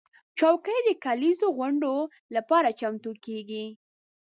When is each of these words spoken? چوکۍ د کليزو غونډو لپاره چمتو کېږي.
چوکۍ 0.39 0.79
د 0.87 0.89
کليزو 1.03 1.47
غونډو 1.57 1.93
لپاره 2.35 2.69
چمتو 2.79 3.11
کېږي. 3.25 3.65